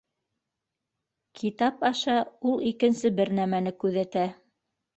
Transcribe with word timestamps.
Китап 1.41 1.85
аша 1.91 2.17
ул 2.53 2.65
икенсе 2.73 3.15
бер 3.23 3.35
нәмәне 3.43 3.77
күҙәтә. 3.85 4.29